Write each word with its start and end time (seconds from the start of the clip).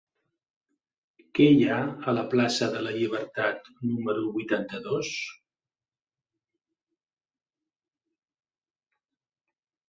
Què 1.39 1.45
hi 1.57 1.65
ha 1.65 1.75
a 2.11 2.15
la 2.17 2.23
plaça 2.31 2.69
de 2.75 2.81
la 2.85 2.93
Llibertat 2.95 3.69
número 3.89 4.23
vuitanta-dos? 4.39 5.11